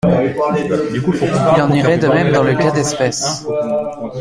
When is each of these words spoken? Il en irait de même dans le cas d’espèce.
Il 1.55 1.61
en 1.61 1.71
irait 1.73 1.99
de 1.99 2.07
même 2.07 2.31
dans 2.33 2.41
le 2.41 2.55
cas 2.55 2.71
d’espèce. 2.71 3.45